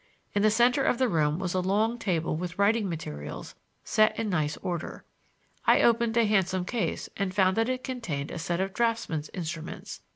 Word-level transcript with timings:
In 0.33 0.41
the 0.41 0.49
center 0.49 0.83
of 0.83 0.97
the 0.97 1.07
room 1.07 1.37
was 1.37 1.53
a 1.53 1.59
long 1.59 1.99
table 1.99 2.35
with 2.35 2.57
writing 2.57 2.89
materials 2.89 3.53
set 3.83 4.17
in 4.17 4.31
nice 4.31 4.57
order. 4.63 5.05
I 5.67 5.83
opened 5.83 6.17
a 6.17 6.25
handsome 6.25 6.65
case 6.65 7.07
and 7.17 7.35
found 7.35 7.55
that 7.57 7.69
it 7.69 7.83
contained 7.83 8.31
a 8.31 8.39
set 8.39 8.59
of 8.59 8.73
draftsman's 8.73 9.29
instruments. 9.31 10.01